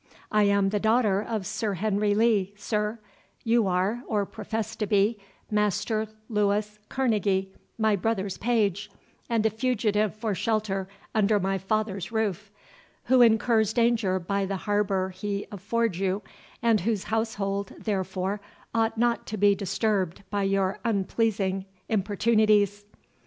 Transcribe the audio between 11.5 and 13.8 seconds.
father's roof, who incurs